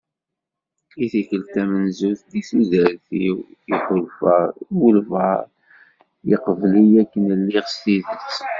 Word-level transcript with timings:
I 1.03 1.05
tikkelt 1.11 1.47
tamenzut 1.53 2.19
deg 2.31 2.43
tudert-iw 2.49 3.37
i 3.73 3.75
ḥulfaɣ 3.83 4.43
i 4.71 4.73
wabɛaḍ 4.79 5.43
yeqbel-iyi 6.29 6.95
akken 7.01 7.25
lliɣ 7.41 7.65
s 7.69 7.75
tidet. 7.83 8.33